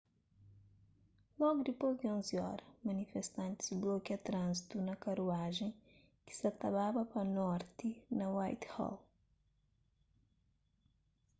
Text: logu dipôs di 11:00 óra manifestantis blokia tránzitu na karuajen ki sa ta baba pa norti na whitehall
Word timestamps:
logu 1.41 1.61
dipôs 1.67 1.93
di 1.99 2.05
11:00 2.13 2.37
óra 2.53 2.67
manifestantis 2.87 3.69
blokia 3.81 4.17
tránzitu 4.27 4.75
na 4.87 4.93
karuajen 5.03 5.71
ki 6.25 6.33
sa 6.39 6.49
ta 6.59 6.67
baba 6.77 7.03
pa 7.11 7.21
norti 7.37 7.89
na 8.17 8.25
whitehall 8.35 8.97